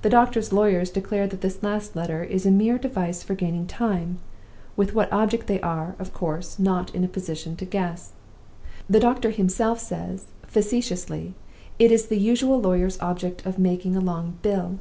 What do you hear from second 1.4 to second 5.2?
this last letter is a mere device for gaining time with what